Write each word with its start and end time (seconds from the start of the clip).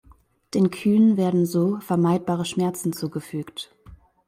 Den 0.55 0.71
Kühen 0.71 1.15
werden 1.15 1.45
so 1.45 1.79
vermeidbare 1.79 2.43
Schmerzen 2.45 2.91
zugefügt. 2.91 3.75